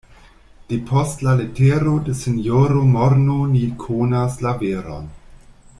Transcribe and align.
Depost 0.71 1.21
la 1.27 1.35
letero 1.41 1.93
de 2.07 2.15
sinjoro 2.21 2.81
Morno 2.95 3.37
ni 3.53 3.63
konas 3.85 4.43
la 4.47 4.55
veron. 4.65 5.11